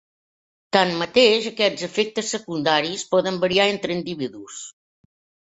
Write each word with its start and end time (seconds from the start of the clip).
Tanmateix 0.77 1.49
aquests 1.49 1.85
efectes 1.89 2.33
secundaris 2.37 3.05
poden 3.13 3.39
variar 3.45 3.69
entre 3.75 3.97
individus. 4.01 4.61